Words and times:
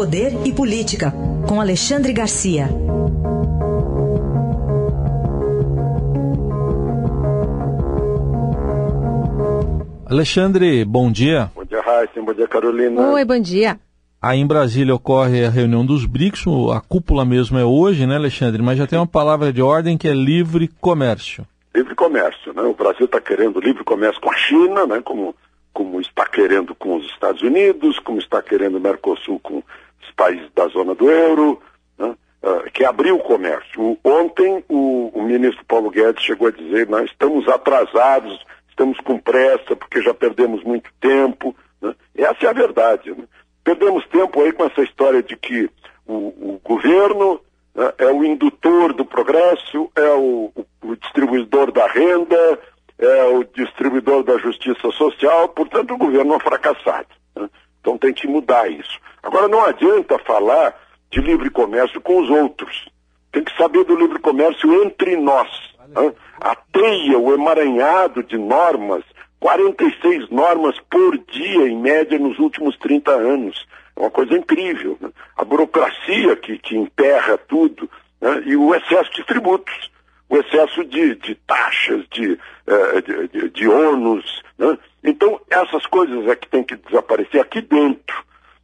Poder 0.00 0.32
e 0.46 0.50
Política, 0.50 1.12
com 1.46 1.60
Alexandre 1.60 2.10
Garcia. 2.14 2.70
Alexandre, 10.06 10.86
bom 10.86 11.12
dia. 11.12 11.50
Bom 11.54 11.66
dia, 11.66 11.82
Raíssa. 11.82 12.22
Bom 12.22 12.32
dia, 12.32 12.48
Carolina. 12.48 13.10
Oi, 13.10 13.24
bom 13.26 13.38
dia. 13.38 13.78
Aí 14.22 14.40
em 14.40 14.46
Brasília 14.46 14.94
ocorre 14.94 15.44
a 15.44 15.50
reunião 15.50 15.84
dos 15.84 16.06
BRICS, 16.06 16.46
a 16.74 16.80
cúpula 16.80 17.26
mesmo 17.26 17.58
é 17.58 17.64
hoje, 17.66 18.06
né, 18.06 18.16
Alexandre? 18.16 18.62
Mas 18.62 18.78
já 18.78 18.86
tem 18.86 18.98
uma 18.98 19.06
palavra 19.06 19.52
de 19.52 19.60
ordem 19.60 19.98
que 19.98 20.08
é 20.08 20.14
livre 20.14 20.68
comércio. 20.80 21.46
Livre 21.76 21.94
comércio, 21.94 22.54
né? 22.54 22.62
O 22.62 22.72
Brasil 22.72 23.04
está 23.04 23.20
querendo 23.20 23.60
livre 23.60 23.84
comércio 23.84 24.18
com 24.18 24.30
a 24.30 24.36
China, 24.38 24.86
né? 24.86 25.02
Como, 25.04 25.34
como 25.74 26.00
está 26.00 26.24
querendo 26.24 26.74
com 26.74 26.96
os 26.96 27.04
Estados 27.04 27.42
Unidos, 27.42 27.98
como 27.98 28.18
está 28.18 28.40
querendo 28.40 28.78
o 28.78 28.80
Mercosul 28.80 29.38
com 29.40 29.62
os 30.02 30.10
países 30.12 30.50
da 30.54 30.66
zona 30.68 30.94
do 30.94 31.10
euro, 31.10 31.60
né? 31.98 32.14
uh, 32.42 32.70
que 32.72 32.84
abriu 32.84 33.16
o 33.16 33.22
comércio. 33.22 33.98
Ontem 34.02 34.64
o, 34.68 35.10
o 35.14 35.22
ministro 35.22 35.64
Paulo 35.64 35.90
Guedes 35.90 36.24
chegou 36.24 36.48
a 36.48 36.52
dizer, 36.52 36.88
nós 36.88 37.10
estamos 37.10 37.46
atrasados, 37.48 38.44
estamos 38.68 38.98
com 39.00 39.18
pressa 39.18 39.76
porque 39.76 40.02
já 40.02 40.14
perdemos 40.14 40.62
muito 40.64 40.90
tempo. 41.00 41.54
Né? 41.80 41.94
Essa 42.16 42.46
é 42.46 42.48
a 42.48 42.54
verdade. 42.54 43.10
Né? 43.10 43.24
Perdemos 43.62 44.06
tempo 44.08 44.42
aí 44.42 44.52
com 44.52 44.64
essa 44.64 44.82
história 44.82 45.22
de 45.22 45.36
que 45.36 45.70
o, 46.06 46.14
o 46.14 46.60
governo 46.64 47.40
né, 47.74 47.92
é 47.98 48.06
o 48.06 48.24
indutor 48.24 48.92
do 48.92 49.04
progresso, 49.04 49.90
é 49.94 50.10
o, 50.10 50.52
o, 50.82 50.96
distribuidor 50.96 51.70
da 51.70 51.86
renda, 51.86 52.58
é 52.98 53.24
o 53.24 53.44
distribuidor 53.44 54.22
da 54.22 54.38
justiça 54.38 54.90
social, 54.92 55.48
portanto 55.48 55.94
o 55.94 55.98
governo 55.98 56.34
é 56.34 56.36
um 56.36 56.40
fracassado. 56.40 57.08
Né? 57.36 57.48
Então 57.80 57.98
tem 57.98 58.12
que 58.12 58.26
mudar 58.26 58.70
isso. 58.70 58.98
Agora 59.22 59.48
não 59.48 59.64
adianta 59.64 60.18
falar 60.20 60.74
de 61.10 61.20
livre 61.20 61.50
comércio 61.50 62.00
com 62.00 62.20
os 62.20 62.30
outros. 62.30 62.88
Tem 63.32 63.44
que 63.44 63.56
saber 63.56 63.84
do 63.84 63.96
livre 63.96 64.18
comércio 64.18 64.82
entre 64.82 65.16
nós. 65.16 65.48
Né? 65.88 66.12
A 66.40 66.54
teia, 66.54 67.18
o 67.18 67.32
emaranhado 67.34 68.22
de 68.22 68.38
normas 68.38 69.04
46 69.40 70.28
normas 70.28 70.78
por 70.90 71.16
dia, 71.16 71.66
em 71.66 71.76
média, 71.76 72.18
nos 72.18 72.38
últimos 72.38 72.76
30 72.76 73.10
anos. 73.10 73.66
É 73.96 74.00
uma 74.00 74.10
coisa 74.10 74.34
incrível. 74.34 74.98
Né? 75.00 75.10
A 75.36 75.44
burocracia 75.44 76.36
que, 76.36 76.58
que 76.58 76.76
emperra 76.76 77.38
tudo 77.38 77.90
né? 78.20 78.42
e 78.44 78.54
o 78.54 78.74
excesso 78.74 79.10
de 79.14 79.24
tributos, 79.24 79.90
o 80.28 80.36
excesso 80.36 80.84
de, 80.84 81.14
de 81.16 81.34
taxas, 81.34 82.06
de, 82.10 82.32
uh, 82.32 83.02
de, 83.02 83.28
de, 83.28 83.48
de 83.48 83.68
ônus. 83.68 84.42
Né? 84.58 84.78
Então, 85.02 85.40
essas 85.48 85.86
coisas 85.86 86.28
é 86.28 86.36
que 86.36 86.48
tem 86.48 86.62
que 86.62 86.76
desaparecer 86.76 87.40
aqui 87.40 87.62
dentro, 87.62 88.22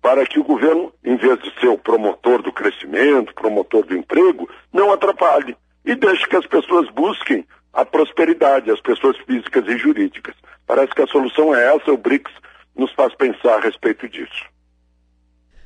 para 0.00 0.24
que 0.26 0.38
o 0.38 0.44
governo, 0.44 0.92
em 1.04 1.16
vez 1.16 1.38
de 1.40 1.52
ser 1.60 1.68
o 1.68 1.78
promotor 1.78 2.42
do 2.42 2.52
crescimento, 2.52 3.34
promotor 3.34 3.84
do 3.84 3.96
emprego, 3.96 4.48
não 4.72 4.92
atrapalhe 4.92 5.56
e 5.84 5.94
deixe 5.94 6.26
que 6.26 6.36
as 6.36 6.46
pessoas 6.46 6.88
busquem 6.90 7.46
a 7.72 7.84
prosperidade, 7.84 8.70
as 8.70 8.80
pessoas 8.80 9.16
físicas 9.18 9.66
e 9.66 9.76
jurídicas. 9.76 10.34
Parece 10.66 10.92
que 10.94 11.02
a 11.02 11.06
solução 11.06 11.54
é 11.54 11.74
essa, 11.74 11.92
o 11.92 11.96
BRICS 11.96 12.32
nos 12.76 12.92
faz 12.92 13.14
pensar 13.14 13.56
a 13.56 13.60
respeito 13.60 14.08
disso. 14.08 14.44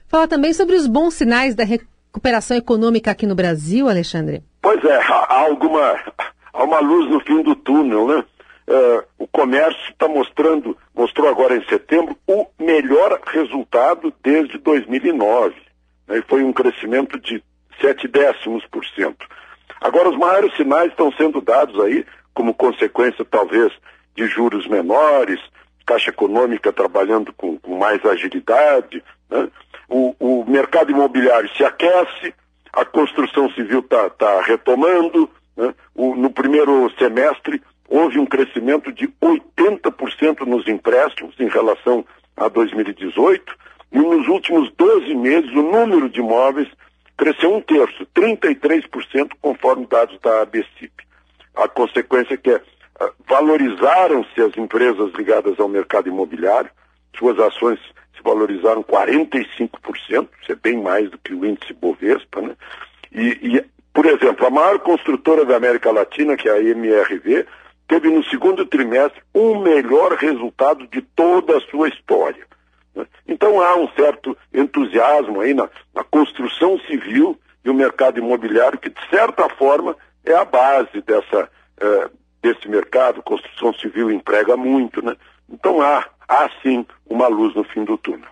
Fala 0.08 0.28
também 0.28 0.52
sobre 0.52 0.76
os 0.76 0.86
bons 0.86 1.14
sinais 1.14 1.54
da 1.54 1.64
recuperação 1.64 2.56
econômica 2.56 3.10
aqui 3.10 3.26
no 3.26 3.34
Brasil, 3.34 3.88
Alexandre. 3.88 4.42
Pois 4.60 4.82
é, 4.84 4.96
há 4.96 5.40
alguma, 5.40 5.98
há 6.52 6.64
uma 6.64 6.80
luz 6.80 7.10
no 7.10 7.20
fim 7.20 7.42
do 7.42 7.56
túnel, 7.56 8.06
né? 8.06 8.24
Uh, 8.66 9.04
o 9.18 9.26
comércio 9.26 9.90
está 9.90 10.06
mostrando, 10.06 10.76
mostrou 10.94 11.28
agora 11.28 11.56
em 11.56 11.64
setembro, 11.66 12.16
o 12.26 12.46
melhor 12.58 13.20
resultado 13.26 14.12
desde 14.22 14.56
2009. 14.58 15.54
Né? 16.06 16.22
Foi 16.28 16.42
um 16.44 16.52
crescimento 16.52 17.18
de 17.18 17.42
7 17.80 18.06
décimos 18.06 18.64
por 18.66 18.84
cento. 18.86 19.26
Agora, 19.80 20.08
os 20.10 20.16
maiores 20.16 20.54
sinais 20.56 20.90
estão 20.90 21.10
sendo 21.12 21.40
dados 21.40 21.78
aí, 21.80 22.06
como 22.32 22.54
consequência, 22.54 23.24
talvez, 23.24 23.72
de 24.14 24.26
juros 24.26 24.66
menores, 24.68 25.40
Caixa 25.84 26.10
Econômica 26.10 26.72
trabalhando 26.72 27.32
com, 27.32 27.58
com 27.58 27.76
mais 27.76 28.04
agilidade, 28.04 29.02
né? 29.28 29.48
o, 29.88 30.14
o, 30.18 30.44
mercado 30.48 30.90
imobiliário 30.90 31.50
se 31.56 31.64
aquece, 31.64 32.32
a 32.72 32.84
construção 32.84 33.50
civil 33.50 33.80
está 33.80 34.08
tá 34.10 34.40
retomando, 34.42 35.28
né? 35.56 35.74
o, 35.94 36.14
no 36.14 36.30
primeiro 36.30 36.90
semestre 36.98 37.60
houve 37.92 38.18
um 38.18 38.24
crescimento 38.24 38.90
de 38.90 39.06
80% 39.20 40.46
nos 40.46 40.66
empréstimos 40.66 41.38
em 41.38 41.46
relação 41.46 42.02
a 42.34 42.48
2018, 42.48 43.54
e 43.92 43.98
nos 43.98 44.26
últimos 44.28 44.72
12 44.72 45.14
meses 45.14 45.50
o 45.50 45.62
número 45.62 46.08
de 46.08 46.20
imóveis 46.20 46.68
cresceu 47.18 47.54
um 47.54 47.60
terço, 47.60 48.06
33%, 48.14 49.32
conforme 49.42 49.86
dados 49.86 50.18
da 50.20 50.40
ABCIP. 50.40 50.90
A 51.54 51.68
consequência 51.68 52.32
é 52.32 52.38
que 52.38 52.50
ah, 52.50 53.10
valorizaram-se 53.28 54.40
as 54.40 54.56
empresas 54.56 55.12
ligadas 55.12 55.60
ao 55.60 55.68
mercado 55.68 56.08
imobiliário, 56.08 56.70
suas 57.18 57.38
ações 57.38 57.78
se 58.16 58.22
valorizaram 58.24 58.82
45%, 58.82 59.68
isso 60.40 60.52
é 60.52 60.54
bem 60.54 60.80
mais 60.82 61.10
do 61.10 61.18
que 61.18 61.34
o 61.34 61.44
índice 61.44 61.74
Bovespa, 61.74 62.40
né? 62.40 62.56
E, 63.14 63.56
e, 63.58 63.64
por 63.92 64.06
exemplo, 64.06 64.46
a 64.46 64.50
maior 64.50 64.78
construtora 64.78 65.44
da 65.44 65.56
América 65.56 65.92
Latina, 65.92 66.38
que 66.38 66.48
é 66.48 66.52
a 66.52 66.62
MRV, 66.62 67.46
teve 67.92 68.08
no 68.08 68.24
segundo 68.24 68.64
trimestre 68.64 69.20
o 69.34 69.56
melhor 69.56 70.12
resultado 70.12 70.86
de 70.86 71.02
toda 71.02 71.58
a 71.58 71.60
sua 71.60 71.90
história. 71.90 72.46
Então 73.28 73.60
há 73.60 73.76
um 73.76 73.86
certo 73.88 74.34
entusiasmo 74.50 75.42
aí 75.42 75.52
na, 75.52 75.68
na 75.94 76.02
construção 76.02 76.78
civil 76.86 77.38
e 77.62 77.68
o 77.68 77.74
mercado 77.74 78.18
imobiliário, 78.18 78.78
que 78.78 78.88
de 78.88 79.08
certa 79.10 79.46
forma 79.50 79.94
é 80.24 80.32
a 80.32 80.42
base 80.42 81.02
dessa, 81.02 81.50
eh, 81.78 82.10
desse 82.40 82.66
mercado. 82.66 83.22
Construção 83.22 83.74
civil 83.74 84.10
emprega 84.10 84.56
muito, 84.56 85.04
né? 85.04 85.14
Então 85.50 85.82
há, 85.82 86.02
há 86.26 86.48
sim 86.62 86.86
uma 87.04 87.28
luz 87.28 87.54
no 87.54 87.62
fim 87.62 87.84
do 87.84 87.98
túnel. 87.98 88.31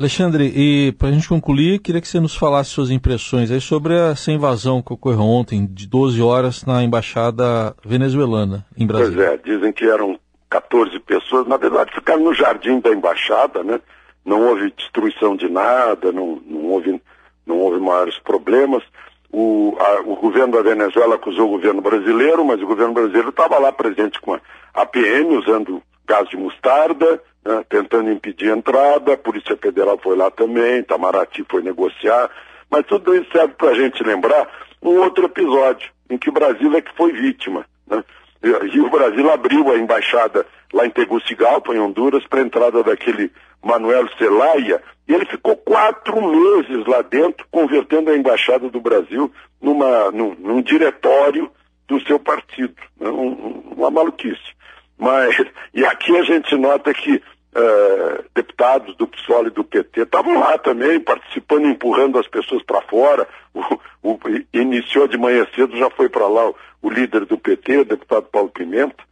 Alexandre, 0.00 0.52
e 0.54 0.92
para 0.92 1.08
a 1.08 1.10
gente 1.10 1.28
concluir, 1.28 1.80
queria 1.80 2.00
que 2.00 2.06
você 2.06 2.20
nos 2.20 2.36
falasse 2.36 2.70
suas 2.70 2.88
impressões 2.88 3.50
aí 3.50 3.60
sobre 3.60 3.94
essa 3.94 4.30
invasão 4.30 4.80
que 4.80 4.92
ocorreu 4.92 5.22
ontem, 5.22 5.66
de 5.66 5.88
12 5.88 6.22
horas, 6.22 6.64
na 6.64 6.84
embaixada 6.84 7.74
venezuelana, 7.84 8.64
em 8.76 8.86
Brasília. 8.86 9.16
Pois 9.16 9.28
é, 9.28 9.36
dizem 9.56 9.72
que 9.72 9.84
eram 9.84 10.16
14 10.48 10.96
pessoas, 11.00 11.48
na 11.48 11.56
verdade 11.56 11.92
ficaram 11.92 12.22
no 12.22 12.32
jardim 12.32 12.78
da 12.78 12.90
embaixada, 12.90 13.64
né? 13.64 13.80
Não 14.24 14.46
houve 14.46 14.72
destruição 14.76 15.34
de 15.34 15.48
nada, 15.48 16.12
não, 16.12 16.40
não, 16.46 16.66
houve, 16.66 17.02
não 17.44 17.58
houve 17.58 17.80
maiores 17.80 18.20
problemas. 18.20 18.84
O, 19.32 19.76
a, 19.80 20.00
o 20.02 20.14
governo 20.14 20.52
da 20.52 20.62
Venezuela 20.62 21.16
acusou 21.16 21.48
o 21.48 21.58
governo 21.58 21.82
brasileiro, 21.82 22.44
mas 22.44 22.62
o 22.62 22.66
governo 22.66 22.94
brasileiro 22.94 23.30
estava 23.30 23.58
lá 23.58 23.72
presente 23.72 24.20
com 24.20 24.34
a, 24.34 24.40
a 24.74 24.86
PM, 24.86 25.36
usando 25.36 25.82
gás 26.08 26.28
de 26.28 26.36
mostarda, 26.36 27.22
né, 27.44 27.64
tentando 27.68 28.10
impedir 28.10 28.50
a 28.50 28.56
entrada, 28.56 29.12
a 29.12 29.16
Polícia 29.16 29.56
Federal 29.56 29.98
foi 29.98 30.16
lá 30.16 30.30
também, 30.30 30.78
Itamaraty 30.78 31.44
foi 31.48 31.62
negociar, 31.62 32.30
mas 32.70 32.86
tudo 32.86 33.14
isso 33.14 33.30
serve 33.30 33.54
para 33.54 33.70
a 33.70 33.74
gente 33.74 34.02
lembrar 34.02 34.48
um 34.82 34.98
outro 34.98 35.26
episódio, 35.26 35.90
em 36.08 36.16
que 36.16 36.30
o 36.30 36.32
Brasil 36.32 36.74
é 36.74 36.80
que 36.80 36.94
foi 36.96 37.12
vítima. 37.12 37.64
Né? 37.86 38.02
E 38.42 38.80
o 38.80 38.88
Brasil 38.88 39.30
abriu 39.30 39.70
a 39.70 39.76
embaixada 39.76 40.46
lá 40.72 40.86
em 40.86 40.90
Tegucigalpa, 40.90 41.74
em 41.74 41.80
Honduras, 41.80 42.24
para 42.26 42.40
a 42.40 42.44
entrada 42.44 42.82
daquele 42.82 43.30
Manuel 43.62 44.08
Zelaya, 44.18 44.82
e 45.06 45.14
ele 45.14 45.26
ficou 45.26 45.56
quatro 45.56 46.20
meses 46.20 46.86
lá 46.86 47.02
dentro, 47.02 47.46
convertendo 47.50 48.10
a 48.10 48.16
embaixada 48.16 48.68
do 48.68 48.80
Brasil 48.80 49.32
numa, 49.60 50.10
num, 50.10 50.34
num 50.34 50.62
diretório 50.62 51.50
do 51.88 52.00
seu 52.02 52.18
partido. 52.18 52.76
Né? 53.00 53.08
Um, 53.08 53.72
uma 53.76 53.90
maluquice. 53.90 54.56
Mas, 54.98 55.36
e 55.72 55.84
aqui 55.84 56.16
a 56.16 56.22
gente 56.22 56.54
nota 56.56 56.92
que 56.92 57.22
Uh, 57.50 58.22
deputados 58.34 58.94
do 58.96 59.08
PSOL 59.08 59.46
e 59.46 59.50
do 59.50 59.64
PT 59.64 60.02
estavam 60.02 60.38
lá 60.38 60.58
também, 60.58 61.00
participando, 61.00 61.66
empurrando 61.66 62.18
as 62.18 62.28
pessoas 62.28 62.62
para 62.62 62.82
fora. 62.82 63.26
O, 63.54 64.12
o, 64.12 64.18
iniciou 64.52 65.08
de 65.08 65.16
manhã 65.16 65.46
cedo, 65.56 65.76
já 65.76 65.88
foi 65.90 66.10
para 66.10 66.28
lá 66.28 66.50
o, 66.50 66.56
o, 66.82 66.90
líder 66.90 67.24
do 67.24 67.38
PT, 67.38 67.78
o 67.78 67.84
deputado 67.86 68.26
Paulo 68.30 68.50
Pimenta, 68.50 69.02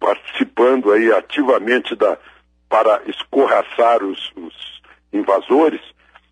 participando 0.00 0.90
aí 0.90 1.12
ativamente 1.12 1.94
da, 1.94 2.16
para 2.70 3.02
escorraçar 3.06 4.02
os, 4.02 4.32
os 4.34 4.82
invasores. 5.12 5.82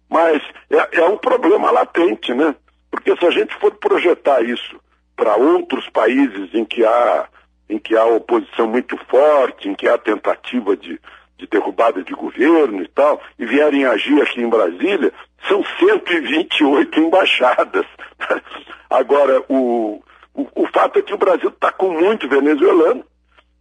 Mas 0.08 0.42
é, 0.70 1.00
é 1.00 1.04
um 1.04 1.18
problema 1.18 1.70
latente, 1.70 2.32
né? 2.34 2.56
Porque 2.90 3.14
se 3.14 3.26
a 3.26 3.30
gente 3.30 3.54
for 3.56 3.72
projetar 3.74 4.42
isso 4.42 4.80
para 5.14 5.36
outros 5.36 5.88
países 5.90 6.52
em 6.54 6.64
que 6.64 6.84
há 6.84 7.28
em 7.72 7.78
que 7.78 7.96
há 7.96 8.04
oposição 8.04 8.66
muito 8.66 8.96
forte, 9.08 9.68
em 9.68 9.74
que 9.74 9.88
há 9.88 9.96
tentativa 9.98 10.76
de 10.76 11.00
de 11.42 11.48
derrubada 11.48 12.02
de 12.04 12.12
governo 12.14 12.82
e 12.82 12.88
tal, 12.88 13.20
e 13.36 13.44
vierem 13.44 13.84
agir 13.84 14.22
aqui 14.22 14.40
em 14.40 14.48
Brasília, 14.48 15.12
são 15.48 15.64
128 15.80 17.00
embaixadas. 17.00 17.84
Agora, 18.88 19.42
o, 19.48 20.00
o, 20.32 20.46
o 20.54 20.66
fato 20.68 21.00
é 21.00 21.02
que 21.02 21.12
o 21.12 21.18
Brasil 21.18 21.48
está 21.48 21.72
com 21.72 21.90
muito 21.90 22.28
venezuelano, 22.28 23.04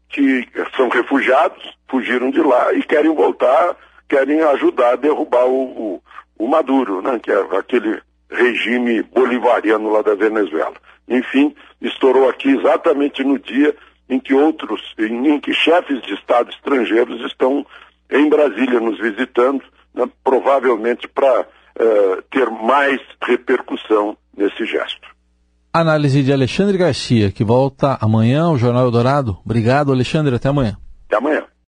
que 0.10 0.48
são 0.76 0.90
refugiados, 0.90 1.76
fugiram 1.90 2.30
de 2.30 2.42
lá 2.42 2.72
e 2.74 2.84
querem 2.84 3.16
voltar, 3.16 3.76
querem 4.08 4.42
ajudar 4.42 4.94
a 4.94 4.98
derrubar 4.98 5.46
o, 5.46 5.64
o, 5.64 6.04
o 6.38 6.48
Maduro, 6.48 7.02
né, 7.02 7.18
que 7.18 7.32
é 7.32 7.58
aquele 7.58 8.00
regime 8.30 9.02
bolivariano 9.02 9.90
lá 9.90 10.04
da 10.04 10.14
Venezuela. 10.14 10.76
Enfim, 11.08 11.56
estourou 11.82 12.30
aqui 12.30 12.50
exatamente 12.50 13.24
no 13.24 13.40
dia 13.40 13.76
em 14.12 14.20
que 14.20 14.34
outros, 14.34 14.82
em, 15.00 15.40
que 15.40 15.54
chefes 15.54 16.02
de 16.02 16.14
Estado 16.14 16.52
estrangeiros 16.52 17.26
estão 17.26 17.66
em 18.12 18.30
Brasília 18.30 18.80
nos 18.82 19.00
visitando, 19.00 19.64
né, 19.96 20.06
provavelmente 20.22 21.08
para 21.08 21.42
uh, 21.42 22.22
ter 22.30 22.50
mais 22.50 23.00
repercussão 23.24 24.18
nesse 24.38 24.66
gesto. 24.66 25.08
Análise 25.74 26.22
de 26.22 26.34
Alexandre 26.34 26.78
Garcia, 26.78 27.32
que 27.32 27.46
volta 27.46 27.98
amanhã 28.02 28.44
ao 28.44 28.58
Jornal 28.58 28.84
Eldorado. 28.84 29.38
Obrigado, 29.46 29.94
Alexandre. 29.94 30.36
Até 30.36 30.50
amanhã. 30.50 30.78
Até 31.08 31.16
amanhã. 31.16 31.46